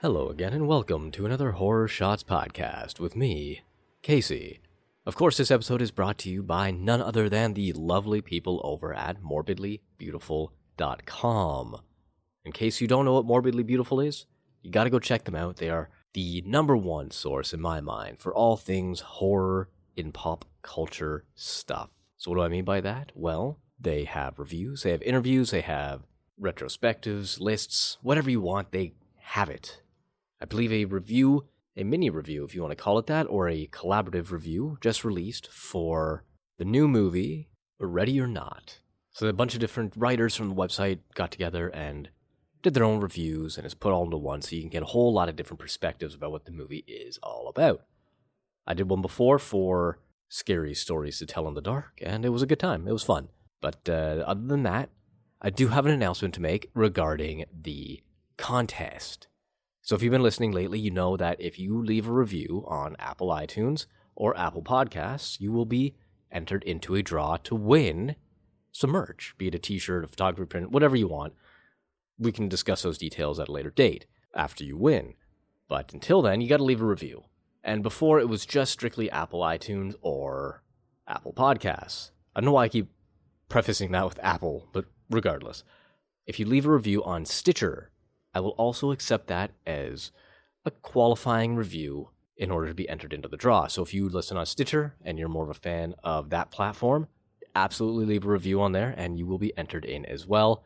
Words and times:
Hello 0.00 0.28
again, 0.28 0.52
and 0.52 0.68
welcome 0.68 1.10
to 1.10 1.26
another 1.26 1.50
Horror 1.50 1.88
Shots 1.88 2.22
podcast 2.22 3.00
with 3.00 3.16
me, 3.16 3.62
Casey. 4.00 4.60
Of 5.04 5.16
course, 5.16 5.36
this 5.36 5.50
episode 5.50 5.82
is 5.82 5.90
brought 5.90 6.18
to 6.18 6.30
you 6.30 6.44
by 6.44 6.70
none 6.70 7.02
other 7.02 7.28
than 7.28 7.54
the 7.54 7.72
lovely 7.72 8.20
people 8.20 8.60
over 8.62 8.94
at 8.94 9.20
morbidlybeautiful.com. 9.20 11.80
In 12.44 12.52
case 12.52 12.80
you 12.80 12.86
don't 12.86 13.06
know 13.06 13.14
what 13.14 13.26
Morbidly 13.26 13.66
Beautiful 13.66 13.98
is, 13.98 14.26
you 14.62 14.70
gotta 14.70 14.88
go 14.88 15.00
check 15.00 15.24
them 15.24 15.34
out. 15.34 15.56
They 15.56 15.68
are 15.68 15.90
the 16.12 16.44
number 16.46 16.76
one 16.76 17.10
source 17.10 17.52
in 17.52 17.60
my 17.60 17.80
mind 17.80 18.20
for 18.20 18.32
all 18.32 18.56
things 18.56 19.00
horror 19.00 19.68
in 19.96 20.12
pop 20.12 20.44
culture 20.62 21.24
stuff. 21.34 21.90
So, 22.16 22.30
what 22.30 22.36
do 22.36 22.42
I 22.42 22.48
mean 22.48 22.64
by 22.64 22.80
that? 22.82 23.10
Well, 23.16 23.58
they 23.80 24.04
have 24.04 24.38
reviews, 24.38 24.84
they 24.84 24.92
have 24.92 25.02
interviews, 25.02 25.50
they 25.50 25.62
have 25.62 26.02
retrospectives, 26.40 27.40
lists, 27.40 27.98
whatever 28.00 28.30
you 28.30 28.40
want, 28.40 28.70
they 28.70 28.92
have 29.16 29.50
it. 29.50 29.82
I 30.40 30.44
believe 30.44 30.72
a 30.72 30.84
review, 30.84 31.46
a 31.76 31.84
mini 31.84 32.10
review, 32.10 32.44
if 32.44 32.54
you 32.54 32.62
want 32.62 32.72
to 32.72 32.82
call 32.82 32.98
it 32.98 33.06
that, 33.06 33.24
or 33.24 33.48
a 33.48 33.66
collaborative 33.66 34.30
review, 34.30 34.78
just 34.80 35.04
released 35.04 35.48
for 35.48 36.24
the 36.58 36.64
new 36.64 36.88
movie, 36.88 37.48
Ready 37.80 38.20
or 38.20 38.26
Not. 38.26 38.78
So 39.12 39.26
a 39.26 39.32
bunch 39.32 39.54
of 39.54 39.60
different 39.60 39.94
writers 39.96 40.36
from 40.36 40.48
the 40.48 40.54
website 40.54 41.00
got 41.14 41.30
together 41.30 41.68
and 41.68 42.10
did 42.62 42.74
their 42.74 42.84
own 42.84 43.00
reviews, 43.00 43.56
and 43.56 43.64
it's 43.64 43.74
put 43.74 43.92
all 43.92 44.04
into 44.04 44.16
one 44.16 44.42
so 44.42 44.54
you 44.54 44.62
can 44.62 44.70
get 44.70 44.82
a 44.82 44.86
whole 44.86 45.12
lot 45.12 45.28
of 45.28 45.36
different 45.36 45.60
perspectives 45.60 46.14
about 46.14 46.32
what 46.32 46.44
the 46.44 46.52
movie 46.52 46.84
is 46.86 47.18
all 47.22 47.48
about. 47.48 47.82
I 48.66 48.74
did 48.74 48.88
one 48.88 49.02
before 49.02 49.38
for 49.38 50.00
Scary 50.28 50.74
Stories 50.74 51.18
to 51.18 51.26
Tell 51.26 51.48
in 51.48 51.54
the 51.54 51.60
Dark, 51.60 52.00
and 52.02 52.24
it 52.24 52.30
was 52.30 52.42
a 52.42 52.46
good 52.46 52.60
time. 52.60 52.86
It 52.86 52.92
was 52.92 53.02
fun. 53.02 53.28
But 53.60 53.88
uh, 53.88 54.24
other 54.26 54.46
than 54.46 54.62
that, 54.64 54.90
I 55.40 55.50
do 55.50 55.68
have 55.68 55.86
an 55.86 55.92
announcement 55.92 56.34
to 56.34 56.42
make 56.42 56.70
regarding 56.74 57.44
the 57.52 58.02
contest. 58.36 59.28
So 59.88 59.96
if 59.96 60.02
you've 60.02 60.12
been 60.12 60.22
listening 60.22 60.52
lately, 60.52 60.78
you 60.78 60.90
know 60.90 61.16
that 61.16 61.40
if 61.40 61.58
you 61.58 61.82
leave 61.82 62.06
a 62.06 62.12
review 62.12 62.62
on 62.68 62.94
Apple 62.98 63.28
iTunes 63.28 63.86
or 64.14 64.36
Apple 64.36 64.62
Podcasts, 64.62 65.40
you 65.40 65.50
will 65.50 65.64
be 65.64 65.94
entered 66.30 66.62
into 66.64 66.94
a 66.94 67.02
draw 67.02 67.38
to 67.38 67.54
win 67.54 68.14
some 68.70 68.90
merch, 68.90 69.34
be 69.38 69.46
it 69.46 69.54
a 69.54 69.58
t-shirt, 69.58 70.04
a 70.04 70.06
photography 70.06 70.46
print, 70.46 70.70
whatever 70.72 70.94
you 70.94 71.08
want. 71.08 71.32
We 72.18 72.32
can 72.32 72.50
discuss 72.50 72.82
those 72.82 72.98
details 72.98 73.40
at 73.40 73.48
a 73.48 73.52
later 73.52 73.70
date 73.70 74.04
after 74.34 74.62
you 74.62 74.76
win. 74.76 75.14
But 75.68 75.94
until 75.94 76.20
then, 76.20 76.42
you 76.42 76.50
got 76.50 76.58
to 76.58 76.64
leave 76.64 76.82
a 76.82 76.86
review. 76.86 77.24
And 77.64 77.82
before 77.82 78.20
it 78.20 78.28
was 78.28 78.44
just 78.44 78.72
strictly 78.72 79.10
Apple 79.10 79.40
iTunes 79.40 79.94
or 80.02 80.62
Apple 81.06 81.32
Podcasts. 81.32 82.10
I 82.36 82.40
don't 82.40 82.44
know 82.44 82.52
why 82.52 82.64
I 82.64 82.68
keep 82.68 82.90
prefacing 83.48 83.92
that 83.92 84.04
with 84.04 84.22
Apple, 84.22 84.68
but 84.70 84.84
regardless. 85.08 85.64
If 86.26 86.38
you 86.38 86.44
leave 86.44 86.66
a 86.66 86.72
review 86.72 87.02
on 87.04 87.24
Stitcher, 87.24 87.90
I 88.38 88.40
will 88.40 88.50
also 88.50 88.92
accept 88.92 89.26
that 89.26 89.50
as 89.66 90.12
a 90.64 90.70
qualifying 90.70 91.56
review 91.56 92.10
in 92.36 92.52
order 92.52 92.68
to 92.68 92.74
be 92.74 92.88
entered 92.88 93.12
into 93.12 93.26
the 93.26 93.36
draw. 93.36 93.66
So 93.66 93.82
if 93.82 93.92
you 93.92 94.08
listen 94.08 94.36
on 94.36 94.46
Stitcher 94.46 94.94
and 95.04 95.18
you're 95.18 95.26
more 95.26 95.42
of 95.42 95.50
a 95.50 95.54
fan 95.54 95.96
of 96.04 96.30
that 96.30 96.52
platform, 96.52 97.08
absolutely 97.56 98.06
leave 98.06 98.24
a 98.24 98.28
review 98.28 98.60
on 98.60 98.70
there 98.70 98.94
and 98.96 99.18
you 99.18 99.26
will 99.26 99.38
be 99.38 99.58
entered 99.58 99.84
in 99.84 100.06
as 100.06 100.24
well. 100.24 100.62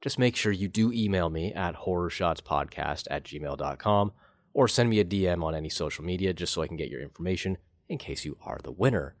Just 0.00 0.18
make 0.18 0.34
sure 0.34 0.50
you 0.50 0.66
do 0.66 0.90
email 0.90 1.30
me 1.30 1.52
at 1.54 1.76
horrorshotspodcast 1.76 3.06
at 3.08 3.22
gmail.com 3.22 4.12
or 4.52 4.66
send 4.66 4.90
me 4.90 4.98
a 4.98 5.04
DM 5.04 5.44
on 5.44 5.54
any 5.54 5.68
social 5.68 6.04
media 6.04 6.32
just 6.32 6.52
so 6.52 6.60
I 6.60 6.66
can 6.66 6.76
get 6.76 6.90
your 6.90 7.02
information 7.02 7.56
in 7.88 7.98
case 7.98 8.24
you 8.24 8.36
are 8.44 8.58
the 8.60 8.72
winner. 8.72 9.14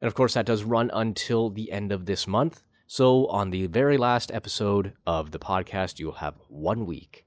And 0.00 0.06
of 0.06 0.14
course, 0.14 0.34
that 0.34 0.46
does 0.46 0.62
run 0.62 0.92
until 0.94 1.50
the 1.50 1.72
end 1.72 1.90
of 1.90 2.06
this 2.06 2.28
month. 2.28 2.62
So, 2.88 3.26
on 3.26 3.50
the 3.50 3.66
very 3.66 3.96
last 3.96 4.30
episode 4.30 4.92
of 5.04 5.32
the 5.32 5.40
podcast, 5.40 5.98
you 5.98 6.06
will 6.06 6.14
have 6.14 6.36
one 6.48 6.86
week 6.86 7.26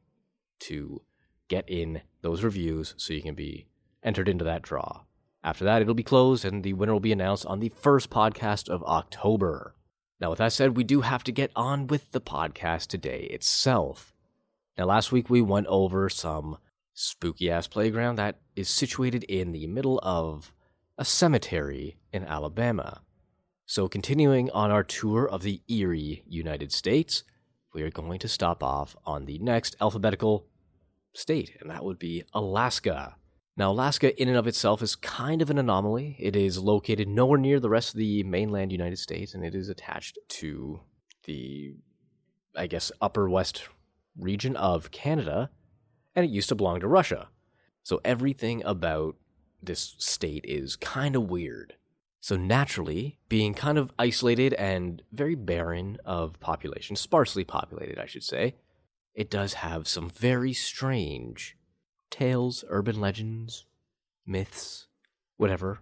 to 0.59 1.01
get 1.49 1.65
in 1.67 2.01
those 2.21 2.43
reviews 2.43 2.93
so 2.95 3.13
you 3.13 3.21
can 3.21 3.35
be 3.35 3.67
entered 4.01 4.29
into 4.29 4.45
that 4.45 4.61
draw. 4.61 5.01
After 5.43 5.65
that, 5.65 5.81
it'll 5.81 5.93
be 5.93 6.03
closed 6.03 6.45
and 6.45 6.63
the 6.63 6.73
winner 6.73 6.93
will 6.93 7.01
be 7.01 7.11
announced 7.11 7.45
on 7.45 7.59
the 7.59 7.69
first 7.69 8.09
podcast 8.09 8.69
of 8.69 8.83
October. 8.83 9.75
Now, 10.21 10.29
with 10.29 10.39
that 10.39 10.53
said, 10.53 10.77
we 10.77 10.85
do 10.85 11.01
have 11.01 11.25
to 11.25 11.31
get 11.31 11.51
on 11.57 11.87
with 11.87 12.13
the 12.13 12.21
podcast 12.21 12.87
today 12.87 13.27
itself. 13.31 14.13
Now, 14.77 14.85
last 14.85 15.11
week 15.11 15.29
we 15.29 15.41
went 15.41 15.67
over 15.67 16.07
some 16.07 16.57
spooky 16.93 17.51
ass 17.51 17.67
playground 17.67 18.15
that 18.15 18.39
is 18.55 18.69
situated 18.69 19.23
in 19.25 19.51
the 19.51 19.67
middle 19.67 19.99
of 20.03 20.53
a 20.97 21.03
cemetery 21.03 21.97
in 22.13 22.23
Alabama. 22.23 23.01
So, 23.69 23.87
continuing 23.87 24.49
on 24.49 24.71
our 24.71 24.83
tour 24.83 25.29
of 25.29 25.43
the 25.43 25.61
eerie, 25.67 26.23
United 26.27 26.71
States, 26.71 27.23
we 27.71 27.83
are 27.83 27.91
going 27.91 28.17
to 28.17 28.27
stop 28.27 28.63
off 28.63 28.95
on 29.05 29.25
the 29.25 29.37
next 29.37 29.75
alphabetical 29.79 30.47
state, 31.13 31.55
and 31.61 31.69
that 31.69 31.83
would 31.85 31.99
be 31.99 32.23
Alaska. 32.33 33.17
Now, 33.55 33.69
Alaska, 33.69 34.19
in 34.19 34.27
and 34.27 34.39
of 34.39 34.47
itself, 34.47 34.81
is 34.81 34.95
kind 34.95 35.39
of 35.43 35.51
an 35.51 35.59
anomaly. 35.59 36.15
It 36.17 36.35
is 36.35 36.57
located 36.57 37.07
nowhere 37.07 37.37
near 37.37 37.59
the 37.59 37.69
rest 37.69 37.93
of 37.93 37.99
the 37.99 38.23
mainland 38.23 38.71
United 38.71 38.97
States, 38.97 39.35
and 39.35 39.45
it 39.45 39.53
is 39.53 39.69
attached 39.69 40.17
to 40.29 40.79
the, 41.25 41.75
I 42.55 42.65
guess, 42.65 42.91
upper 42.99 43.29
west 43.29 43.69
region 44.17 44.55
of 44.55 44.89
Canada, 44.89 45.51
and 46.15 46.25
it 46.25 46.31
used 46.31 46.49
to 46.49 46.55
belong 46.55 46.79
to 46.79 46.87
Russia. 46.87 47.29
So, 47.83 48.01
everything 48.03 48.63
about 48.63 49.15
this 49.61 49.93
state 49.99 50.43
is 50.47 50.75
kind 50.75 51.15
of 51.15 51.29
weird. 51.29 51.75
So 52.21 52.35
naturally, 52.35 53.17
being 53.29 53.53
kind 53.53 53.77
of 53.77 53.91
isolated 53.97 54.53
and 54.55 55.01
very 55.11 55.35
barren 55.35 55.97
of 56.03 56.39
population, 56.39 56.95
sparsely 56.95 57.43
populated, 57.43 57.97
I 57.97 58.05
should 58.05 58.23
say, 58.23 58.55
it 59.13 59.29
does 59.29 59.55
have 59.55 59.87
some 59.87 60.09
very 60.09 60.53
strange 60.53 61.57
tales, 62.09 62.63
urban 62.67 62.99
legends, 62.99 63.65
myths, 64.25 64.87
whatever, 65.37 65.79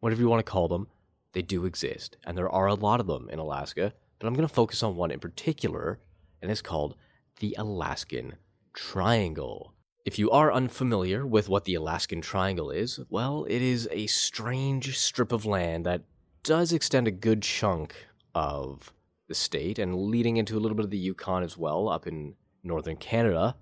whatever 0.00 0.22
you 0.22 0.28
want 0.28 0.44
to 0.44 0.50
call 0.50 0.68
them. 0.68 0.88
They 1.32 1.42
do 1.42 1.64
exist, 1.64 2.16
and 2.24 2.38
there 2.38 2.48
are 2.48 2.66
a 2.66 2.74
lot 2.74 3.00
of 3.00 3.06
them 3.06 3.28
in 3.28 3.38
Alaska, 3.38 3.92
but 4.18 4.26
I'm 4.26 4.34
going 4.34 4.46
to 4.46 4.54
focus 4.54 4.82
on 4.82 4.96
one 4.96 5.10
in 5.10 5.18
particular, 5.18 5.98
and 6.40 6.50
it's 6.50 6.62
called 6.62 6.94
the 7.40 7.54
Alaskan 7.58 8.36
Triangle. 8.72 9.74
If 10.04 10.18
you 10.18 10.30
are 10.30 10.52
unfamiliar 10.52 11.26
with 11.26 11.48
what 11.48 11.64
the 11.64 11.74
Alaskan 11.74 12.20
Triangle 12.20 12.70
is, 12.70 13.00
well, 13.08 13.46
it 13.48 13.62
is 13.62 13.88
a 13.90 14.06
strange 14.06 14.98
strip 14.98 15.32
of 15.32 15.46
land 15.46 15.86
that 15.86 16.02
does 16.42 16.74
extend 16.74 17.08
a 17.08 17.10
good 17.10 17.40
chunk 17.40 17.94
of 18.34 18.92
the 19.28 19.34
state 19.34 19.78
and 19.78 19.96
leading 19.96 20.36
into 20.36 20.58
a 20.58 20.60
little 20.60 20.76
bit 20.76 20.84
of 20.84 20.90
the 20.90 20.98
Yukon 20.98 21.42
as 21.42 21.56
well, 21.56 21.88
up 21.88 22.06
in 22.06 22.34
northern 22.62 22.96
Canada. 22.96 23.56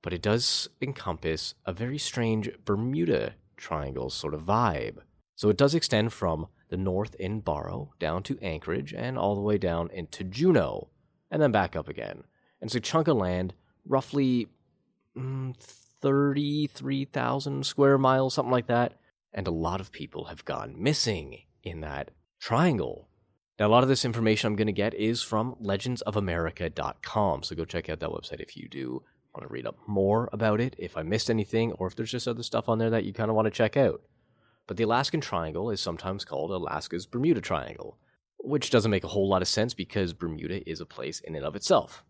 But 0.00 0.14
it 0.14 0.22
does 0.22 0.70
encompass 0.80 1.54
a 1.66 1.74
very 1.74 1.98
strange 1.98 2.48
Bermuda 2.64 3.34
Triangle 3.58 4.08
sort 4.08 4.32
of 4.32 4.40
vibe. 4.40 5.00
So 5.36 5.50
it 5.50 5.58
does 5.58 5.74
extend 5.74 6.14
from 6.14 6.46
the 6.70 6.78
north 6.78 7.14
in 7.16 7.40
Barrow 7.40 7.92
down 7.98 8.22
to 8.22 8.38
Anchorage 8.40 8.94
and 8.94 9.18
all 9.18 9.34
the 9.34 9.42
way 9.42 9.58
down 9.58 9.90
into 9.90 10.24
Juneau 10.24 10.88
and 11.30 11.42
then 11.42 11.52
back 11.52 11.76
up 11.76 11.90
again. 11.90 12.24
And 12.62 12.68
it's 12.68 12.74
a 12.74 12.80
chunk 12.80 13.06
of 13.06 13.18
land 13.18 13.52
roughly 13.86 14.48
mm, 15.16 15.56
33,000 15.56 17.64
square 17.64 17.98
miles, 17.98 18.34
something 18.34 18.52
like 18.52 18.66
that. 18.66 18.98
And 19.32 19.46
a 19.46 19.52
lot 19.52 19.80
of 19.80 19.90
people 19.90 20.26
have 20.26 20.44
gone 20.44 20.74
missing 20.76 21.42
in 21.62 21.80
that 21.80 22.10
triangle. 22.40 23.08
Now, 23.58 23.66
a 23.66 23.68
lot 23.68 23.82
of 23.82 23.88
this 23.88 24.04
information 24.04 24.48
I'm 24.48 24.56
going 24.56 24.66
to 24.66 24.72
get 24.72 24.94
is 24.94 25.22
from 25.22 25.54
legendsofamerica.com. 25.62 27.42
So 27.42 27.54
go 27.54 27.64
check 27.64 27.88
out 27.88 28.00
that 28.00 28.10
website 28.10 28.40
if 28.40 28.56
you 28.56 28.68
do 28.68 29.02
want 29.34 29.48
to 29.48 29.52
read 29.52 29.66
up 29.66 29.76
more 29.86 30.28
about 30.32 30.60
it, 30.60 30.74
if 30.78 30.96
I 30.96 31.02
missed 31.02 31.30
anything, 31.30 31.72
or 31.72 31.86
if 31.86 31.96
there's 31.96 32.10
just 32.10 32.28
other 32.28 32.42
stuff 32.42 32.68
on 32.68 32.78
there 32.78 32.90
that 32.90 33.04
you 33.04 33.12
kind 33.12 33.30
of 33.30 33.36
want 33.36 33.46
to 33.46 33.50
check 33.50 33.76
out. 33.76 34.02
But 34.66 34.76
the 34.76 34.84
Alaskan 34.84 35.20
Triangle 35.20 35.70
is 35.70 35.80
sometimes 35.80 36.24
called 36.24 36.50
Alaska's 36.50 37.06
Bermuda 37.06 37.40
Triangle, 37.40 37.98
which 38.38 38.70
doesn't 38.70 38.90
make 38.90 39.04
a 39.04 39.08
whole 39.08 39.28
lot 39.28 39.42
of 39.42 39.48
sense 39.48 39.74
because 39.74 40.12
Bermuda 40.12 40.68
is 40.68 40.80
a 40.80 40.86
place 40.86 41.20
in 41.20 41.34
and 41.34 41.44
of 41.44 41.56
itself. 41.56 42.04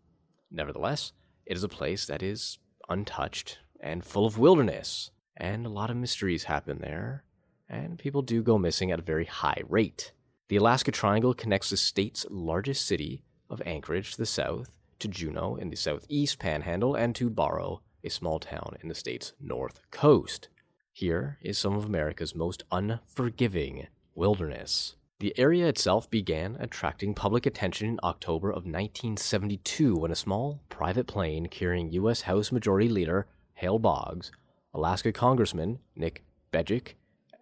Nevertheless, 0.51 1.11
it 1.45 1.57
is 1.57 1.63
a 1.63 1.69
place 1.69 2.05
that 2.05 2.23
is 2.23 2.59
untouched 2.89 3.59
and 3.79 4.03
full 4.03 4.25
of 4.25 4.37
wilderness, 4.37 5.11
and 5.37 5.65
a 5.65 5.69
lot 5.69 5.89
of 5.89 5.97
mysteries 5.97 6.45
happen 6.45 6.79
there, 6.79 7.23
and 7.69 7.99
people 7.99 8.21
do 8.21 8.41
go 8.41 8.57
missing 8.57 8.91
at 8.91 8.99
a 8.99 9.03
very 9.03 9.25
high 9.25 9.61
rate. 9.67 10.11
The 10.47 10.57
Alaska 10.57 10.91
Triangle 10.91 11.33
connects 11.33 11.69
the 11.69 11.77
state's 11.77 12.25
largest 12.29 12.85
city 12.85 13.23
of 13.49 13.61
Anchorage 13.65 14.11
to 14.11 14.17
the 14.17 14.25
south, 14.25 14.75
to 14.99 15.07
Juneau 15.07 15.55
in 15.55 15.69
the 15.69 15.75
southeast 15.75 16.39
panhandle, 16.39 16.95
and 16.95 17.15
to 17.15 17.29
Barrow 17.29 17.81
a 18.03 18.09
small 18.09 18.39
town 18.39 18.77
in 18.81 18.87
the 18.87 18.95
state's 18.95 19.33
north 19.39 19.79
coast. 19.91 20.47
Here 20.91 21.37
is 21.41 21.57
some 21.57 21.75
of 21.75 21.85
America's 21.85 22.35
most 22.35 22.63
unforgiving 22.71 23.87
wilderness. 24.13 24.95
The 25.19 25.33
area 25.39 25.67
itself 25.67 26.09
began 26.09 26.57
attracting 26.59 27.13
public 27.13 27.45
attention 27.45 27.87
in 27.87 27.99
October 28.03 28.49
of 28.49 28.65
1972 28.65 29.95
when 29.95 30.11
a 30.11 30.15
small 30.15 30.59
private 30.67 31.07
plane 31.07 31.45
carrying 31.45 31.93
U.S. 31.93 32.21
House 32.23 32.51
Majority 32.51 32.89
Leader 32.89 33.25
Hale 33.53 33.79
Boggs, 33.79 34.33
Alaska 34.73 35.13
Congressman 35.13 35.79
Nick 35.95 36.25
Begich, 36.51 36.95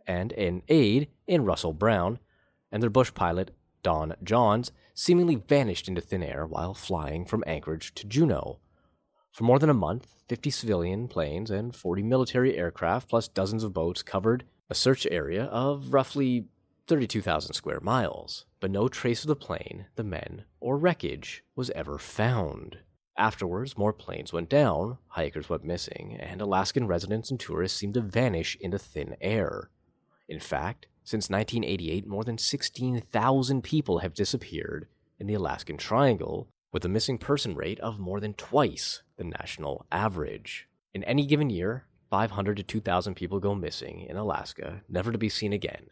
and 0.05 0.33
an 0.33 0.61
aide 0.69 1.07
in 1.25 1.45
Russell 1.45 1.73
Brown, 1.73 2.19
and 2.71 2.83
their 2.83 2.91
bush 2.91 3.11
pilot 3.15 3.49
Don 3.81 4.13
Jonz 4.23 4.69
seemingly 4.93 5.35
vanished 5.35 5.87
into 5.87 5.99
thin 5.99 6.21
air 6.21 6.45
while 6.45 6.75
flying 6.75 7.25
from 7.25 7.43
Anchorage 7.47 7.95
to 7.95 8.05
Juneau. 8.05 8.59
For 9.31 9.45
more 9.45 9.57
than 9.57 9.71
a 9.71 9.73
month, 9.73 10.13
50 10.27 10.51
civilian 10.51 11.07
planes 11.07 11.49
and 11.49 11.75
40 11.75 12.03
military 12.03 12.55
aircraft, 12.55 13.09
plus 13.09 13.27
dozens 13.27 13.63
of 13.63 13.73
boats, 13.73 14.03
covered 14.03 14.43
a 14.69 14.75
search 14.75 15.07
area 15.09 15.45
of 15.45 15.91
roughly 15.91 16.45
32,000 16.87 17.53
square 17.53 17.79
miles, 17.81 18.45
but 18.59 18.71
no 18.71 18.87
trace 18.87 19.23
of 19.23 19.27
the 19.27 19.35
plane, 19.35 19.85
the 19.95 20.03
men, 20.03 20.43
or 20.59 20.77
wreckage 20.77 21.43
was 21.55 21.69
ever 21.71 21.97
found. 21.97 22.79
Afterwards, 23.17 23.77
more 23.77 23.93
planes 23.93 24.33
went 24.33 24.49
down, 24.49 24.97
hikers 25.07 25.49
went 25.49 25.63
missing, 25.63 26.17
and 26.19 26.41
Alaskan 26.41 26.87
residents 26.87 27.29
and 27.29 27.39
tourists 27.39 27.77
seemed 27.77 27.93
to 27.93 28.01
vanish 28.01 28.57
into 28.59 28.77
thin 28.79 29.15
air. 29.21 29.69
In 30.27 30.39
fact, 30.39 30.87
since 31.03 31.29
1988, 31.29 32.07
more 32.07 32.23
than 32.23 32.37
16,000 32.37 33.61
people 33.61 33.99
have 33.99 34.13
disappeared 34.13 34.87
in 35.19 35.27
the 35.27 35.35
Alaskan 35.35 35.77
Triangle, 35.77 36.49
with 36.71 36.83
a 36.83 36.89
missing 36.89 37.17
person 37.17 37.55
rate 37.55 37.79
of 37.81 37.99
more 37.99 38.19
than 38.19 38.33
twice 38.33 39.03
the 39.17 39.23
national 39.23 39.85
average. 39.91 40.67
In 40.93 41.03
any 41.03 41.25
given 41.25 41.49
year, 41.49 41.85
500 42.09 42.57
to 42.57 42.63
2,000 42.63 43.15
people 43.15 43.39
go 43.39 43.53
missing 43.53 44.01
in 44.09 44.17
Alaska, 44.17 44.81
never 44.89 45.11
to 45.11 45.17
be 45.17 45.29
seen 45.29 45.53
again. 45.53 45.87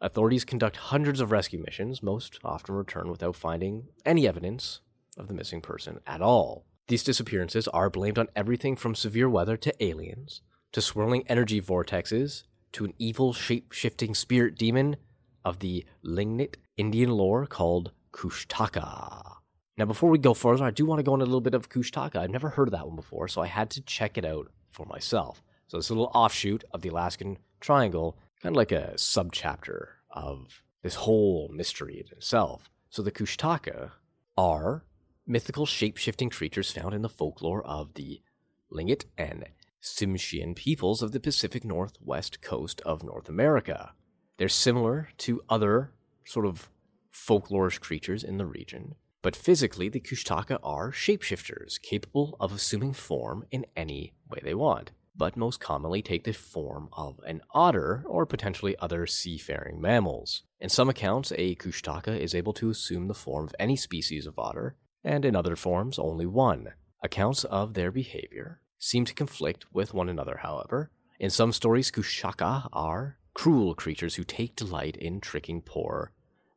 Authorities 0.00 0.44
conduct 0.44 0.76
hundreds 0.76 1.20
of 1.20 1.32
rescue 1.32 1.58
missions, 1.58 2.02
most 2.02 2.38
often 2.44 2.74
return 2.74 3.10
without 3.10 3.34
finding 3.34 3.88
any 4.04 4.28
evidence 4.28 4.80
of 5.16 5.26
the 5.26 5.34
missing 5.34 5.62
person 5.62 6.00
at 6.06 6.20
all. 6.20 6.66
These 6.88 7.02
disappearances 7.02 7.66
are 7.68 7.88
blamed 7.88 8.18
on 8.18 8.28
everything 8.36 8.76
from 8.76 8.94
severe 8.94 9.28
weather 9.28 9.56
to 9.56 9.82
aliens, 9.82 10.42
to 10.72 10.82
swirling 10.82 11.24
energy 11.28 11.62
vortexes, 11.62 12.42
to 12.72 12.84
an 12.84 12.92
evil 12.98 13.32
shape 13.32 13.72
shifting 13.72 14.14
spirit 14.14 14.56
demon 14.56 14.96
of 15.44 15.60
the 15.60 15.86
Tlingit 16.04 16.56
Indian 16.76 17.10
lore 17.10 17.46
called 17.46 17.92
Kushtaka. 18.12 19.36
Now, 19.78 19.86
before 19.86 20.10
we 20.10 20.18
go 20.18 20.34
further, 20.34 20.64
I 20.64 20.70
do 20.70 20.84
want 20.84 20.98
to 20.98 21.02
go 21.02 21.14
into 21.14 21.24
a 21.24 21.26
little 21.26 21.40
bit 21.40 21.54
of 21.54 21.70
Kushtaka. 21.70 22.16
I've 22.16 22.30
never 22.30 22.50
heard 22.50 22.68
of 22.68 22.72
that 22.72 22.86
one 22.86 22.96
before, 22.96 23.28
so 23.28 23.40
I 23.40 23.46
had 23.46 23.70
to 23.70 23.82
check 23.82 24.18
it 24.18 24.26
out 24.26 24.50
for 24.70 24.84
myself. 24.84 25.42
So, 25.68 25.78
this 25.78 25.90
little 25.90 26.10
offshoot 26.14 26.64
of 26.72 26.82
the 26.82 26.90
Alaskan 26.90 27.38
Triangle 27.60 28.18
kind 28.42 28.54
of 28.54 28.56
like 28.56 28.72
a 28.72 28.94
subchapter 28.96 29.86
of 30.10 30.62
this 30.82 30.96
whole 30.96 31.50
mystery 31.52 32.04
in 32.04 32.16
itself. 32.16 32.70
So 32.90 33.02
the 33.02 33.12
Kushtaka 33.12 33.92
are 34.36 34.84
mythical 35.26 35.66
shape-shifting 35.66 36.30
creatures 36.30 36.70
found 36.70 36.94
in 36.94 37.02
the 37.02 37.08
folklore 37.08 37.64
of 37.66 37.94
the 37.94 38.22
Tlingit 38.72 39.04
and 39.18 39.46
Tsimshian 39.82 40.54
peoples 40.54 41.02
of 41.02 41.12
the 41.12 41.20
Pacific 41.20 41.64
Northwest 41.64 42.40
coast 42.40 42.80
of 42.82 43.02
North 43.02 43.28
America. 43.28 43.92
They're 44.36 44.48
similar 44.48 45.08
to 45.18 45.42
other 45.48 45.92
sort 46.24 46.46
of 46.46 46.70
folklorish 47.12 47.80
creatures 47.80 48.22
in 48.22 48.36
the 48.36 48.46
region, 48.46 48.94
but 49.22 49.34
physically 49.34 49.88
the 49.88 50.00
Kushtaka 50.00 50.58
are 50.62 50.92
shapeshifters 50.92 51.80
capable 51.80 52.36
of 52.38 52.52
assuming 52.52 52.92
form 52.92 53.44
in 53.50 53.64
any 53.76 54.14
way 54.28 54.40
they 54.42 54.54
want 54.54 54.92
but 55.16 55.36
most 55.36 55.60
commonly 55.60 56.02
take 56.02 56.24
the 56.24 56.32
form 56.32 56.88
of 56.92 57.20
an 57.26 57.40
otter 57.52 58.04
or 58.06 58.26
potentially 58.26 58.76
other 58.78 59.06
seafaring 59.06 59.80
mammals. 59.80 60.42
In 60.60 60.68
some 60.68 60.88
accounts, 60.88 61.32
a 61.36 61.54
kushtaka 61.54 62.18
is 62.18 62.34
able 62.34 62.52
to 62.54 62.70
assume 62.70 63.08
the 63.08 63.14
form 63.14 63.46
of 63.46 63.54
any 63.58 63.76
species 63.76 64.26
of 64.26 64.38
otter, 64.38 64.76
and 65.02 65.24
in 65.24 65.36
other 65.36 65.56
forms, 65.56 65.98
only 65.98 66.26
one. 66.26 66.74
Accounts 67.02 67.44
of 67.44 67.74
their 67.74 67.90
behavior 67.90 68.60
seem 68.78 69.04
to 69.04 69.14
conflict 69.14 69.66
with 69.72 69.94
one 69.94 70.08
another, 70.08 70.38
however. 70.42 70.90
In 71.18 71.30
some 71.30 71.52
stories, 71.52 71.90
kushtaka 71.90 72.68
are 72.72 73.18
cruel 73.34 73.74
creatures 73.74 74.16
who 74.16 74.24
take 74.24 74.56
delight 74.56 74.96
in 74.96 75.20
tricking 75.20 75.62
poor 75.62 76.12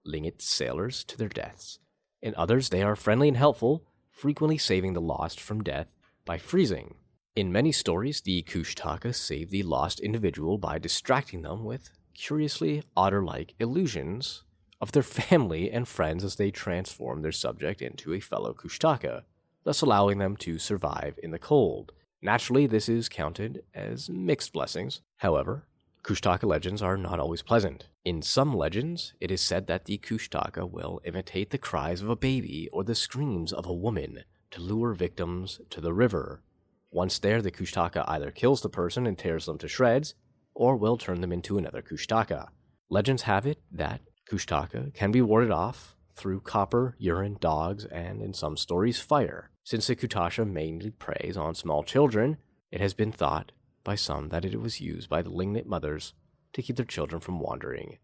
Tlingit 0.08 0.42
sailors 0.42 1.04
to 1.06 1.18
their 1.18 1.30
deaths. 1.30 1.80
In 2.22 2.34
others, 2.36 2.70
they 2.70 2.82
are 2.82 2.96
friendly 2.96 3.28
and 3.28 3.38
helpful, 3.38 3.86
frequently 4.12 4.58
saving 4.58 4.94
the 4.94 5.02
lost 5.02 5.40
from 5.40 5.64
death 5.64 5.88
by 6.26 6.38
freezing 6.38 6.96
in 7.40 7.54
many 7.54 7.72
stories, 7.72 8.20
the 8.20 8.44
Kushtaka 8.44 9.16
save 9.16 9.50
the 9.50 9.64
lost 9.64 10.02
individual 10.02 10.58
by 10.58 10.78
distracting 10.78 11.42
them 11.42 11.64
with 11.64 11.90
curiously 12.14 12.84
otter 12.98 13.24
like 13.24 13.56
illusions 13.60 14.44
of 14.82 14.92
their 14.92 15.04
family 15.22 15.72
and 15.72 15.88
friends 15.88 16.26
as 16.26 16.36
they 16.36 16.52
transform 16.52 17.22
their 17.22 17.32
subject 17.32 17.82
into 17.82 18.14
a 18.14 18.20
fellow 18.20 18.54
Kushtaka, 18.54 19.24
thus 19.64 19.82
allowing 19.82 20.18
them 20.18 20.36
to 20.36 20.60
survive 20.60 21.18
in 21.24 21.32
the 21.32 21.40
cold. 21.40 21.94
Naturally, 22.22 22.68
this 22.68 22.90
is 22.90 23.08
counted 23.08 23.64
as 23.74 24.10
mixed 24.10 24.52
blessings. 24.52 25.00
However, 25.18 25.66
Kushtaka 26.04 26.44
legends 26.44 26.82
are 26.82 26.98
not 26.98 27.22
always 27.22 27.42
pleasant. 27.42 27.88
In 28.04 28.22
some 28.22 28.54
legends, 28.54 29.14
it 29.22 29.32
is 29.32 29.40
said 29.40 29.68
that 29.68 29.86
the 29.86 29.98
Kushtaka 29.98 30.70
will 30.70 31.00
imitate 31.06 31.52
the 31.52 31.58
cries 31.58 32.02
of 32.02 32.10
a 32.10 32.18
baby 32.18 32.68
or 32.74 32.84
the 32.84 32.96
screams 32.96 33.54
of 33.54 33.66
a 33.66 33.74
woman 33.74 34.24
to 34.52 34.62
lure 34.62 34.94
victims 34.94 35.62
to 35.70 35.80
the 35.80 35.94
river, 35.94 36.42
once 36.92 37.20
there, 37.20 37.42
the 37.42 37.52
Kushtaka 37.52 38.04
either 38.08 38.32
kills 38.32 38.62
the 38.62 38.70
person 38.70 39.06
and 39.06 39.18
tears 39.18 39.46
them 39.46 39.58
to 39.60 39.68
shreds, 39.68 40.16
or 40.54 40.76
will 40.76 40.98
turn 40.98 41.22
them 41.22 41.32
into 41.32 41.58
another 41.58 41.82
Kushtaka. 41.82 42.48
Legends 42.90 43.24
have 43.24 43.46
it 43.46 43.62
that 43.72 44.02
Kushtaka 44.30 44.94
can 44.94 45.12
be 45.12 45.22
warded 45.22 45.52
off 45.52 45.96
through 46.14 46.42
copper, 46.42 46.96
urine, 46.98 47.38
dogs, 47.40 47.86
and 47.86 48.22
in 48.22 48.34
some 48.34 48.58
stories, 48.58 49.00
fire. 49.00 49.52
Since 49.64 49.88
the 49.88 49.96
Kutasha 49.96 50.46
mainly 50.50 50.90
preys 50.90 51.38
on 51.38 51.56
small 51.56 51.84
children, 51.84 52.38
it 52.72 52.82
has 52.82 52.94
been 52.94 53.12
thought 53.12 53.52
by 53.84 53.96
some 53.96 54.30
that 54.30 54.44
it 54.44 54.60
was 54.60 54.82
used 54.82 55.10
by 55.10 55.22
the 55.22 55.30
Tlingit 55.30 55.66
mothers 55.66 56.14
to 56.54 56.62
keep 56.62 56.76
their 56.76 56.86
children 56.86 57.22
from 57.22 57.40
wandering 57.40 58.00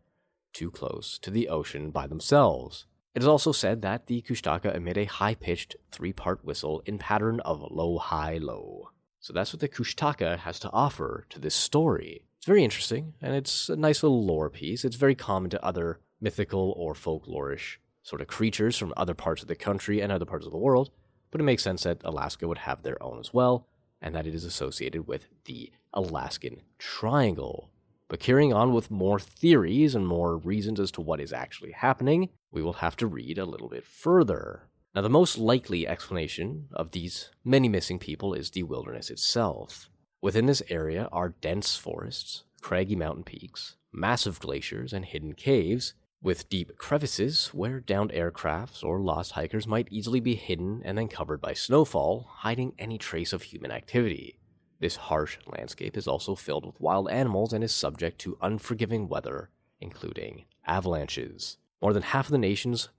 too 0.54 0.72
close 0.72 1.20
to 1.20 1.30
the 1.30 1.50
ocean 1.50 1.92
by 1.92 2.08
themselves. 2.08 2.86
It 3.16 3.22
is 3.22 3.28
also 3.28 3.54
said 3.54 3.82
that 3.82 4.08
the 4.08 4.22
Kushtaka 4.22 4.76
emit 4.76 4.98
a 4.98 5.06
high 5.06 5.36
pitched 5.36 5.78
three 5.90 6.12
part 6.12 6.44
whistle 6.44 6.84
in 6.86 6.98
pattern 6.98 7.40
of 7.40 7.66
low 7.72 7.98
high 7.98 8.38
low. 8.38 8.90
So 9.22 9.32
that's 9.32 9.54
what 9.54 9.62
the 9.62 9.70
Kushtaka 9.70 10.40
has 10.40 10.60
to 10.60 10.72
offer 10.72 11.26
to 11.30 11.40
this 11.40 11.56
story. 11.56 12.26
It's 12.38 12.46
very 12.46 12.66
interesting, 12.66 13.14
and 13.22 13.34
it's 13.34 13.70
a 13.70 13.78
nice 13.78 14.04
little 14.04 14.26
lore 14.26 14.50
piece. 14.50 14.84
It's 14.84 14.98
very 14.98 15.16
common 15.16 15.50
to 15.52 15.66
other 15.66 16.02
mythical 16.20 16.74
or 16.76 16.94
folklorish 16.94 17.78
sort 18.04 18.22
of 18.22 18.28
creatures 18.28 18.78
from 18.78 18.94
other 18.98 19.14
parts 19.14 19.42
of 19.42 19.48
the 19.48 19.56
country 19.56 20.02
and 20.02 20.12
other 20.12 20.26
parts 20.26 20.46
of 20.46 20.52
the 20.52 20.58
world, 20.58 20.92
but 21.32 21.40
it 21.40 21.46
makes 21.46 21.64
sense 21.64 21.84
that 21.84 22.02
Alaska 22.04 22.48
would 22.50 22.60
have 22.60 22.84
their 22.84 23.02
own 23.02 23.20
as 23.20 23.34
well, 23.34 23.66
and 24.02 24.14
that 24.14 24.28
it 24.28 24.36
is 24.36 24.44
associated 24.44 25.08
with 25.08 25.28
the 25.46 25.72
Alaskan 25.94 26.62
Triangle. 26.78 27.72
But 28.08 28.20
carrying 28.20 28.54
on 28.54 28.74
with 28.74 28.92
more 28.92 29.20
theories 29.20 29.96
and 29.96 30.08
more 30.08 30.38
reasons 30.38 30.80
as 30.80 30.92
to 30.92 31.02
what 31.02 31.20
is 31.20 31.34
actually 31.34 31.72
happening, 31.72 32.30
we 32.52 32.62
will 32.62 32.74
have 32.74 32.96
to 32.98 33.08
read 33.08 33.38
a 33.38 33.46
little 33.46 33.70
bit 33.70 33.86
further. 33.86 34.68
Now, 34.94 35.02
the 35.02 35.10
most 35.10 35.38
likely 35.38 35.88
explanation 35.88 36.70
of 36.72 36.92
these 36.92 37.30
many 37.44 37.68
missing 37.68 38.00
people 38.00 38.34
is 38.34 38.52
the 38.52 38.64
wilderness 38.64 39.10
itself. 39.10 39.90
Within 40.22 40.46
this 40.46 40.64
area 40.70 41.10
are 41.12 41.36
dense 41.42 41.76
forests, 41.76 42.44
craggy 42.62 42.96
mountain 42.96 43.24
peaks, 43.24 43.76
massive 43.92 44.40
glaciers, 44.40 44.94
and 44.94 45.04
hidden 45.04 45.34
caves, 45.34 45.94
with 46.22 46.50
deep 46.50 46.78
crevices 46.78 47.50
where 47.54 47.80
downed 47.80 48.12
aircrafts 48.12 48.84
or 48.84 49.00
lost 49.00 49.34
hikers 49.34 49.68
might 49.68 49.88
easily 49.92 50.20
be 50.20 50.36
hidden 50.36 50.82
and 50.84 50.98
then 50.98 51.08
covered 51.08 51.42
by 51.42 51.54
snowfall, 51.54 52.28
hiding 52.38 52.74
any 52.80 52.98
trace 52.98 53.34
of 53.34 53.44
human 53.44 53.72
activity. 53.72 54.40
This 54.86 54.98
harsh 54.98 55.40
landscape 55.48 55.98
is 55.98 56.08
also 56.08 56.36
filled 56.36 56.64
with 56.64 56.80
wild 56.80 57.10
animals 57.10 57.54
and 57.54 57.64
is 57.64 57.74
subject 57.74 58.20
to 58.20 58.38
unforgiving 58.40 59.10
weather, 59.10 59.50
including 59.82 60.46
avalanches. 60.68 61.58
More 61.82 61.92
than 61.92 62.04
half 62.04 62.28
of 62.28 62.32
the 62.32 62.38
nation's 62.38 62.90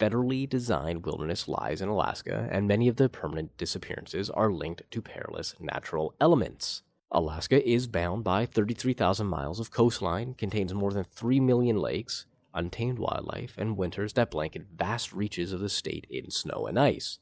federally 0.00 0.48
designed 0.48 1.06
wilderness 1.06 1.46
lies 1.46 1.80
in 1.80 1.88
Alaska, 1.88 2.48
and 2.50 2.66
many 2.66 2.88
of 2.88 2.96
the 2.96 3.08
permanent 3.08 3.56
disappearances 3.58 4.28
are 4.28 4.50
linked 4.50 4.82
to 4.90 5.00
perilous 5.00 5.54
natural 5.60 6.16
elements. 6.20 6.82
Alaska 7.12 7.64
is 7.64 7.86
bound 7.86 8.24
by 8.24 8.44
33,000 8.44 9.28
miles 9.28 9.60
of 9.60 9.70
coastline, 9.70 10.34
contains 10.34 10.74
more 10.74 10.92
than 10.92 11.04
3 11.04 11.38
million 11.38 11.76
lakes, 11.76 12.26
untamed 12.54 12.98
wildlife, 12.98 13.54
and 13.56 13.76
winters 13.76 14.14
that 14.14 14.32
blanket 14.32 14.66
vast 14.76 15.12
reaches 15.12 15.52
of 15.52 15.60
the 15.60 15.68
state 15.68 16.08
in 16.10 16.28
snow 16.28 16.66
and 16.66 16.76
ice. 16.76 17.20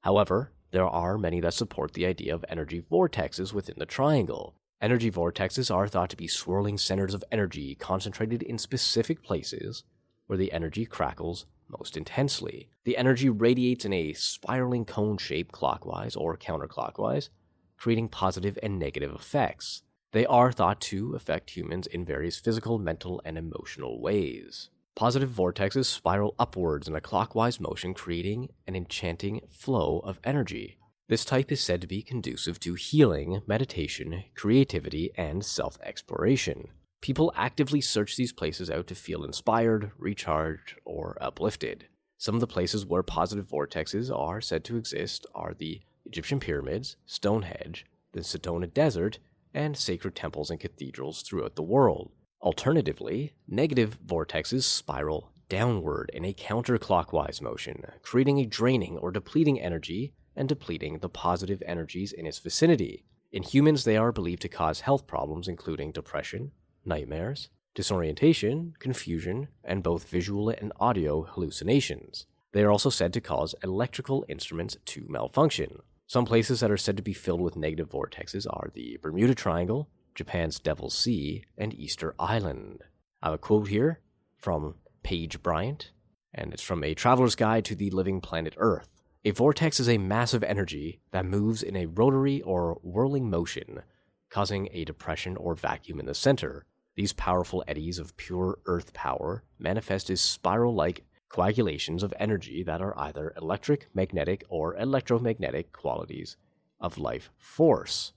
However, 0.00 0.52
there 0.70 0.86
are 0.86 1.18
many 1.18 1.40
that 1.40 1.54
support 1.54 1.94
the 1.94 2.06
idea 2.06 2.34
of 2.34 2.44
energy 2.48 2.82
vortexes 2.90 3.52
within 3.52 3.76
the 3.78 3.86
triangle. 3.86 4.54
Energy 4.80 5.10
vortexes 5.10 5.74
are 5.74 5.88
thought 5.88 6.10
to 6.10 6.16
be 6.16 6.26
swirling 6.26 6.76
centers 6.76 7.14
of 7.14 7.24
energy 7.32 7.74
concentrated 7.74 8.42
in 8.42 8.58
specific 8.58 9.22
places 9.22 9.84
where 10.26 10.36
the 10.36 10.52
energy 10.52 10.84
crackles 10.84 11.46
most 11.68 11.96
intensely. 11.96 12.68
The 12.84 12.96
energy 12.96 13.28
radiates 13.28 13.84
in 13.84 13.92
a 13.92 14.12
spiraling 14.12 14.84
cone 14.84 15.18
shape 15.18 15.52
clockwise 15.52 16.14
or 16.14 16.36
counterclockwise, 16.36 17.28
creating 17.76 18.08
positive 18.08 18.58
and 18.62 18.78
negative 18.78 19.14
effects. 19.14 19.82
They 20.12 20.26
are 20.26 20.52
thought 20.52 20.80
to 20.82 21.14
affect 21.14 21.56
humans 21.56 21.86
in 21.86 22.04
various 22.04 22.38
physical, 22.38 22.78
mental, 22.78 23.20
and 23.24 23.36
emotional 23.36 24.00
ways. 24.00 24.70
Positive 24.96 25.28
vortexes 25.28 25.84
spiral 25.84 26.34
upwards 26.38 26.88
in 26.88 26.96
a 26.96 27.02
clockwise 27.02 27.60
motion, 27.60 27.92
creating 27.92 28.48
an 28.66 28.74
enchanting 28.74 29.42
flow 29.46 29.98
of 29.98 30.18
energy. 30.24 30.78
This 31.06 31.22
type 31.22 31.52
is 31.52 31.60
said 31.60 31.82
to 31.82 31.86
be 31.86 32.00
conducive 32.00 32.58
to 32.60 32.72
healing, 32.72 33.42
meditation, 33.46 34.24
creativity, 34.34 35.10
and 35.14 35.44
self 35.44 35.78
exploration. 35.82 36.68
People 37.02 37.30
actively 37.36 37.82
search 37.82 38.16
these 38.16 38.32
places 38.32 38.70
out 38.70 38.86
to 38.86 38.94
feel 38.94 39.22
inspired, 39.22 39.92
recharged, 39.98 40.76
or 40.86 41.18
uplifted. 41.20 41.88
Some 42.16 42.34
of 42.34 42.40
the 42.40 42.46
places 42.46 42.86
where 42.86 43.02
positive 43.02 43.46
vortexes 43.46 44.10
are 44.10 44.40
said 44.40 44.64
to 44.64 44.78
exist 44.78 45.26
are 45.34 45.52
the 45.52 45.82
Egyptian 46.06 46.40
pyramids, 46.40 46.96
Stonehenge, 47.04 47.84
the 48.12 48.20
Sedona 48.20 48.72
Desert, 48.72 49.18
and 49.52 49.76
sacred 49.76 50.14
temples 50.14 50.50
and 50.50 50.58
cathedrals 50.58 51.20
throughout 51.20 51.54
the 51.54 51.62
world. 51.62 52.12
Alternatively, 52.42 53.32
negative 53.48 53.98
vortexes 54.04 54.64
spiral 54.64 55.32
downward 55.48 56.10
in 56.12 56.24
a 56.24 56.34
counterclockwise 56.34 57.40
motion, 57.40 57.84
creating 58.02 58.38
a 58.38 58.46
draining 58.46 58.98
or 58.98 59.10
depleting 59.10 59.60
energy 59.60 60.12
and 60.34 60.48
depleting 60.48 60.98
the 60.98 61.08
positive 61.08 61.62
energies 61.66 62.12
in 62.12 62.26
its 62.26 62.38
vicinity. 62.38 63.04
In 63.32 63.42
humans, 63.42 63.84
they 63.84 63.96
are 63.96 64.12
believed 64.12 64.42
to 64.42 64.48
cause 64.48 64.80
health 64.80 65.06
problems 65.06 65.48
including 65.48 65.92
depression, 65.92 66.52
nightmares, 66.84 67.48
disorientation, 67.74 68.74
confusion, 68.78 69.48
and 69.64 69.82
both 69.82 70.08
visual 70.08 70.48
and 70.48 70.72
audio 70.78 71.22
hallucinations. 71.22 72.26
They 72.52 72.62
are 72.62 72.70
also 72.70 72.90
said 72.90 73.12
to 73.14 73.20
cause 73.20 73.54
electrical 73.62 74.24
instruments 74.28 74.76
to 74.86 75.06
malfunction. 75.08 75.80
Some 76.06 76.24
places 76.24 76.60
that 76.60 76.70
are 76.70 76.76
said 76.76 76.96
to 76.96 77.02
be 77.02 77.12
filled 77.12 77.40
with 77.40 77.56
negative 77.56 77.90
vortexes 77.90 78.46
are 78.48 78.70
the 78.72 78.98
Bermuda 79.02 79.34
Triangle, 79.34 79.88
Japan's 80.16 80.58
Devil's 80.58 80.98
Sea, 80.98 81.44
and 81.56 81.72
Easter 81.74 82.14
Island. 82.18 82.82
I 83.22 83.26
have 83.26 83.34
a 83.34 83.38
quote 83.38 83.68
here 83.68 84.00
from 84.38 84.76
Paige 85.02 85.42
Bryant, 85.42 85.92
and 86.34 86.52
it's 86.52 86.62
from 86.62 86.82
A 86.82 86.94
Traveler's 86.94 87.36
Guide 87.36 87.64
to 87.66 87.74
the 87.74 87.90
Living 87.90 88.20
Planet 88.20 88.54
Earth. 88.56 88.88
A 89.24 89.30
vortex 89.30 89.78
is 89.78 89.88
a 89.88 89.98
massive 89.98 90.42
energy 90.42 91.00
that 91.10 91.26
moves 91.26 91.62
in 91.62 91.76
a 91.76 91.86
rotary 91.86 92.40
or 92.42 92.78
whirling 92.82 93.28
motion, 93.28 93.82
causing 94.30 94.68
a 94.72 94.84
depression 94.84 95.36
or 95.36 95.54
vacuum 95.54 96.00
in 96.00 96.06
the 96.06 96.14
center. 96.14 96.64
These 96.94 97.12
powerful 97.12 97.62
eddies 97.68 97.98
of 97.98 98.16
pure 98.16 98.58
earth 98.64 98.94
power 98.94 99.44
manifest 99.58 100.08
as 100.08 100.20
spiral 100.20 100.74
like 100.74 101.04
coagulations 101.28 102.02
of 102.02 102.14
energy 102.18 102.62
that 102.62 102.80
are 102.80 102.98
either 102.98 103.34
electric, 103.36 103.88
magnetic, 103.92 104.44
or 104.48 104.74
electromagnetic 104.76 105.72
qualities 105.72 106.36
of 106.80 106.96
life 106.96 107.30
force. 107.36 108.12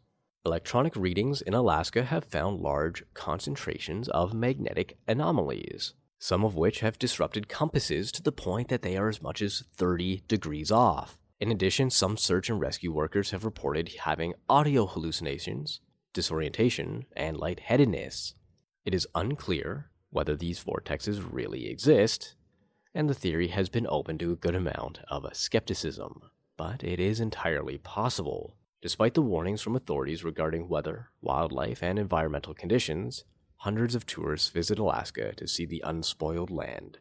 Electronic 0.45 0.95
readings 0.95 1.41
in 1.41 1.53
Alaska 1.53 2.03
have 2.03 2.23
found 2.23 2.61
large 2.61 3.03
concentrations 3.13 4.07
of 4.09 4.33
magnetic 4.33 4.97
anomalies, 5.05 5.93
some 6.17 6.45
of 6.45 6.55
which 6.55 6.79
have 6.79 6.97
disrupted 6.97 7.49
compasses 7.49 8.09
to 8.13 8.23
the 8.23 8.31
point 8.31 8.69
that 8.69 8.81
they 8.81 8.95
are 8.95 9.09
as 9.09 9.21
much 9.21 9.41
as 9.41 9.65
30 9.75 10.23
degrees 10.29 10.71
off. 10.71 11.19
In 11.41 11.51
addition, 11.51 11.89
some 11.89 12.15
search 12.15 12.49
and 12.49 12.59
rescue 12.59 12.91
workers 12.91 13.31
have 13.31 13.43
reported 13.43 13.89
having 14.03 14.33
audio 14.49 14.85
hallucinations, 14.85 15.81
disorientation, 16.13 17.05
and 17.17 17.35
lightheadedness. 17.37 18.33
It 18.85 18.93
is 18.93 19.07
unclear 19.13 19.89
whether 20.09 20.37
these 20.37 20.63
vortexes 20.63 21.25
really 21.29 21.69
exist, 21.69 22.35
and 22.95 23.09
the 23.09 23.13
theory 23.13 23.49
has 23.49 23.67
been 23.67 23.87
open 23.89 24.17
to 24.19 24.31
a 24.31 24.37
good 24.37 24.55
amount 24.55 24.99
of 25.09 25.25
skepticism, 25.35 26.21
but 26.55 26.81
it 26.81 26.99
is 26.99 27.19
entirely 27.19 27.77
possible. 27.77 28.55
Despite 28.81 29.13
the 29.13 29.21
warnings 29.21 29.61
from 29.61 29.75
authorities 29.75 30.23
regarding 30.23 30.69
weather, 30.69 31.09
wildlife, 31.21 31.83
and 31.83 31.99
environmental 31.99 32.53
conditions, 32.53 33.25
hundreds 33.57 33.93
of 33.93 34.05
tourists 34.05 34.49
visit 34.49 34.79
Alaska 34.79 35.33
to 35.35 35.47
see 35.49 35.65
the 35.65 35.83
unspoiled 35.85 36.49
land, 36.49 36.99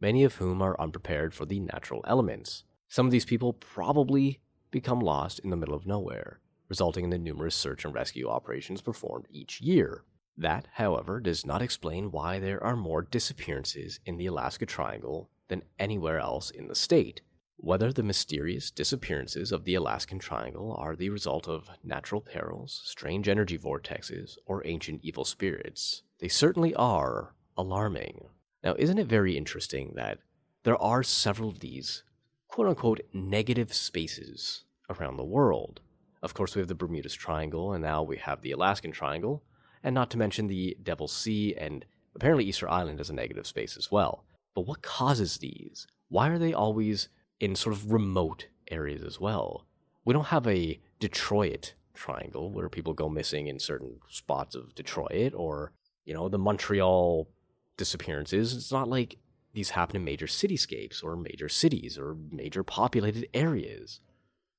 many 0.00 0.24
of 0.24 0.36
whom 0.36 0.60
are 0.60 0.80
unprepared 0.80 1.32
for 1.32 1.46
the 1.46 1.60
natural 1.60 2.04
elements. 2.04 2.64
Some 2.88 3.06
of 3.06 3.12
these 3.12 3.24
people 3.24 3.52
probably 3.52 4.40
become 4.72 4.98
lost 4.98 5.38
in 5.38 5.50
the 5.50 5.56
middle 5.56 5.74
of 5.74 5.86
nowhere, 5.86 6.40
resulting 6.68 7.04
in 7.04 7.10
the 7.10 7.18
numerous 7.18 7.54
search 7.54 7.84
and 7.84 7.94
rescue 7.94 8.28
operations 8.28 8.80
performed 8.80 9.26
each 9.30 9.60
year. 9.60 10.02
That, 10.36 10.66
however, 10.74 11.20
does 11.20 11.46
not 11.46 11.62
explain 11.62 12.10
why 12.10 12.40
there 12.40 12.62
are 12.64 12.74
more 12.74 13.02
disappearances 13.02 14.00
in 14.04 14.16
the 14.16 14.26
Alaska 14.26 14.66
Triangle 14.66 15.30
than 15.46 15.62
anywhere 15.78 16.18
else 16.18 16.50
in 16.50 16.66
the 16.66 16.74
state. 16.74 17.20
Whether 17.62 17.92
the 17.92 18.02
mysterious 18.02 18.70
disappearances 18.70 19.52
of 19.52 19.64
the 19.64 19.74
Alaskan 19.74 20.18
Triangle 20.18 20.74
are 20.78 20.96
the 20.96 21.10
result 21.10 21.46
of 21.46 21.68
natural 21.84 22.22
perils, 22.22 22.80
strange 22.86 23.28
energy 23.28 23.58
vortexes, 23.58 24.38
or 24.46 24.66
ancient 24.66 25.00
evil 25.04 25.26
spirits, 25.26 26.02
they 26.20 26.28
certainly 26.28 26.74
are 26.74 27.34
alarming. 27.58 28.28
Now, 28.64 28.76
isn't 28.78 28.96
it 28.96 29.08
very 29.08 29.36
interesting 29.36 29.92
that 29.96 30.20
there 30.62 30.80
are 30.80 31.02
several 31.02 31.50
of 31.50 31.60
these 31.60 32.02
quote 32.48 32.66
unquote 32.66 33.02
negative 33.12 33.74
spaces 33.74 34.64
around 34.88 35.18
the 35.18 35.24
world? 35.24 35.82
Of 36.22 36.32
course, 36.32 36.54
we 36.54 36.60
have 36.60 36.68
the 36.68 36.74
Bermuda's 36.74 37.12
Triangle, 37.12 37.74
and 37.74 37.82
now 37.82 38.02
we 38.02 38.16
have 38.16 38.40
the 38.40 38.52
Alaskan 38.52 38.92
Triangle, 38.92 39.42
and 39.82 39.94
not 39.94 40.10
to 40.12 40.18
mention 40.18 40.46
the 40.46 40.78
Devil's 40.82 41.12
Sea 41.12 41.54
and 41.56 41.84
apparently 42.16 42.46
Easter 42.46 42.70
Island 42.70 43.00
is 43.00 43.10
a 43.10 43.14
negative 43.14 43.46
space 43.46 43.76
as 43.76 43.92
well. 43.92 44.24
But 44.54 44.66
what 44.66 44.80
causes 44.80 45.36
these? 45.36 45.86
Why 46.08 46.30
are 46.30 46.38
they 46.38 46.54
always 46.54 47.10
in 47.40 47.56
sort 47.56 47.74
of 47.74 47.92
remote 47.92 48.46
areas 48.70 49.02
as 49.02 49.18
well? 49.18 49.66
We 50.04 50.14
don't 50.14 50.26
have 50.26 50.46
a 50.46 50.80
Detroit 50.98 51.74
triangle 51.94 52.52
where 52.52 52.68
people 52.68 52.94
go 52.94 53.08
missing 53.08 53.48
in 53.48 53.58
certain 53.58 53.98
spots 54.08 54.54
of 54.54 54.74
Detroit 54.74 55.32
or, 55.34 55.72
you 56.04 56.14
know, 56.14 56.28
the 56.28 56.38
Montreal 56.38 57.28
disappearances. 57.76 58.54
It's 58.54 58.72
not 58.72 58.88
like 58.88 59.18
these 59.52 59.70
happen 59.70 59.96
in 59.96 60.04
major 60.04 60.26
cityscapes 60.26 61.02
or 61.02 61.16
major 61.16 61.48
cities 61.48 61.98
or 61.98 62.16
major 62.30 62.62
populated 62.62 63.28
areas. 63.34 64.00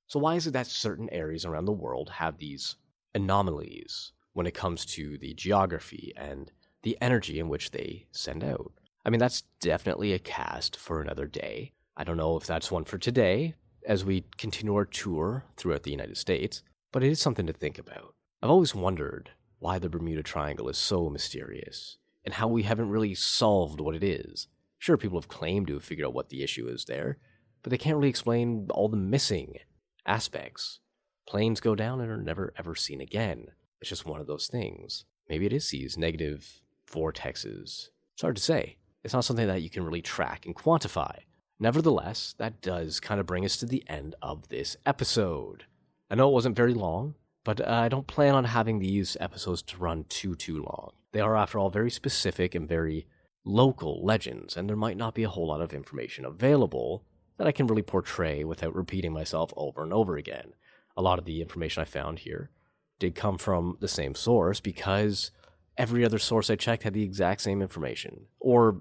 So 0.08 0.20
why 0.20 0.36
is 0.36 0.48
it 0.48 0.52
that 0.52 0.68
certain 0.68 1.10
areas 1.12 1.46
around 1.46 1.66
the 1.66 1.72
world 1.72 2.10
have 2.10 2.38
these 2.38 2.76
anomalies 3.16 4.12
when 4.34 4.46
it 4.46 4.54
comes 4.54 4.86
to 4.86 5.18
the 5.18 5.34
geography 5.34 6.14
and 6.16 6.52
the 6.84 6.98
energy 7.02 7.40
in 7.40 7.50
which 7.50 7.72
they 7.72 8.08
send 8.12 8.44
out. 8.44 8.72
I 9.06 9.10
mean, 9.10 9.20
that's 9.20 9.44
definitely 9.60 10.14
a 10.14 10.20
cast 10.20 10.76
for 10.76 11.02
another 11.02 11.28
day. 11.28 11.74
I 11.98 12.04
don't 12.04 12.18
know 12.18 12.38
if 12.38 12.46
that's 12.46 12.72
one 12.72 12.86
for 12.86 12.98
today 12.98 13.56
as 13.86 14.06
we 14.06 14.26
continue 14.38 14.74
our 14.76 14.86
tour 14.86 15.46
throughout 15.58 15.84
the 15.84 15.92
United 15.92 16.18
States, 16.18 16.64
but 16.92 17.04
it 17.04 17.12
is 17.12 17.20
something 17.20 17.48
to 17.48 17.54
think 17.54 17.78
about. 17.78 18.16
I've 18.42 18.50
always 18.50 18.74
wondered 18.74 19.32
why 19.60 19.78
the 19.78 19.90
Bermuda 19.90 20.24
Triangle 20.24 20.70
is 20.70 20.78
so 20.78 21.10
mysterious 21.10 21.98
and 22.26 22.36
how 22.36 22.48
we 22.48 22.64
haven't 22.64 22.90
really 22.90 23.14
solved 23.14 23.82
what 23.82 23.96
it 23.96 24.04
is. 24.04 24.48
Sure, 24.80 24.98
people 24.98 25.20
have 25.20 25.28
claimed 25.28 25.68
to 25.68 25.74
have 25.74 25.84
figured 25.84 26.08
out 26.08 26.14
what 26.14 26.30
the 26.30 26.44
issue 26.44 26.68
is 26.68 26.86
there, 26.86 27.18
but 27.62 27.70
they 27.70 27.78
can't 27.78 27.98
really 27.98 28.10
explain 28.10 28.68
all 28.72 28.90
the 28.90 28.98
missing 28.98 29.58
aspects. 30.06 30.80
Planes 31.28 31.60
go 31.60 31.76
down 31.76 32.02
and 32.02 32.10
are 32.10 32.18
never 32.18 32.54
ever 32.58 32.74
seen 32.76 33.02
again. 33.02 33.48
It's 33.80 33.90
just 33.90 34.06
one 34.06 34.20
of 34.20 34.28
those 34.28 34.48
things. 34.48 35.06
Maybe 35.30 35.46
it 35.46 35.54
is 35.54 35.70
these 35.70 35.98
negative 35.98 36.62
vortexes. 36.92 37.90
It's 38.14 38.22
hard 38.22 38.36
to 38.36 38.42
say. 38.42 38.78
It's 39.04 39.14
not 39.14 39.26
something 39.26 39.48
that 39.48 39.62
you 39.62 39.70
can 39.70 39.84
really 39.84 40.02
track 40.02 40.46
and 40.46 40.56
quantify. 40.56 41.20
Nevertheless, 41.62 42.34
that 42.40 42.60
does 42.60 43.00
kind 43.00 43.20
of 43.22 43.28
bring 43.28 43.46
us 43.46 43.56
to 43.58 43.68
the 43.68 43.84
end 43.86 44.16
of 44.20 44.50
this 44.50 44.76
episode. 44.84 45.66
I 46.10 46.16
know 46.16 46.28
it 46.28 46.34
wasn't 46.34 46.56
very 46.56 46.74
long, 46.74 47.14
but 47.44 47.62
uh, 47.62 47.72
I 47.72 47.88
don't 47.88 48.08
plan 48.08 48.34
on 48.34 48.46
having 48.46 48.80
these 48.80 49.16
episodes 49.20 49.62
to 49.62 49.78
run 49.78 50.06
too, 50.10 50.34
too 50.34 50.64
long. 50.64 50.94
They 51.12 51.20
are, 51.20 51.38
after 51.38 51.60
all, 51.60 51.70
very 51.70 51.92
specific 51.92 52.56
and 52.56 52.68
very 52.68 53.06
local 53.46 54.04
legends, 54.04 54.58
and 54.58 54.68
there 54.68 54.76
might 54.76 54.98
not 54.98 55.14
be 55.14 55.22
a 55.22 55.30
whole 55.30 55.50
lot 55.50 55.62
of 55.62 55.72
information 55.72 56.26
available 56.26 57.04
that 57.38 57.46
I 57.46 57.52
can 57.52 57.68
really 57.68 57.84
portray 57.84 58.44
without 58.44 58.74
repeating 58.74 59.14
myself 59.14 59.54
over 59.56 59.84
and 59.84 59.94
over 59.94 60.18
again. 60.18 60.54
A 60.98 61.04
lot 61.04 61.20
of 61.20 61.26
the 61.26 61.42
information 61.42 61.84
I 61.84 61.86
found 61.86 62.20
here 62.20 62.50
did 62.98 63.14
come 63.14 63.38
from 63.38 63.78
the 63.80 63.88
same 63.88 64.16
source 64.16 64.60
because 64.60 65.30
every 65.78 66.04
other 66.04 66.18
source 66.18 66.50
I 66.50 66.56
checked 66.56 66.82
had 66.82 66.96
the 66.96 67.04
exact 67.04 67.42
same 67.42 67.62
information 67.62 68.26
or 68.40 68.78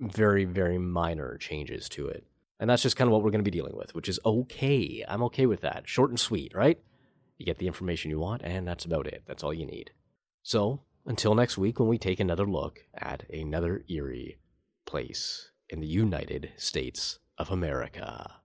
very, 0.00 0.44
very 0.44 0.78
minor 0.78 1.36
changes 1.38 1.88
to 1.90 2.08
it. 2.08 2.24
And 2.60 2.68
that's 2.68 2.82
just 2.82 2.96
kind 2.96 3.08
of 3.08 3.12
what 3.12 3.22
we're 3.22 3.30
going 3.30 3.44
to 3.44 3.50
be 3.50 3.56
dealing 3.56 3.76
with, 3.76 3.94
which 3.94 4.08
is 4.08 4.18
okay. 4.24 5.04
I'm 5.08 5.22
okay 5.24 5.46
with 5.46 5.60
that. 5.60 5.88
Short 5.88 6.10
and 6.10 6.18
sweet, 6.18 6.54
right? 6.54 6.80
You 7.36 7.46
get 7.46 7.58
the 7.58 7.68
information 7.68 8.10
you 8.10 8.18
want, 8.18 8.42
and 8.42 8.66
that's 8.66 8.84
about 8.84 9.06
it. 9.06 9.22
That's 9.26 9.44
all 9.44 9.54
you 9.54 9.66
need. 9.66 9.92
So, 10.42 10.80
until 11.06 11.34
next 11.34 11.56
week, 11.56 11.78
when 11.78 11.88
we 11.88 11.98
take 11.98 12.18
another 12.18 12.46
look 12.46 12.80
at 12.96 13.28
another 13.30 13.84
eerie 13.88 14.38
place 14.86 15.52
in 15.68 15.80
the 15.80 15.86
United 15.86 16.52
States 16.56 17.20
of 17.36 17.50
America. 17.50 18.37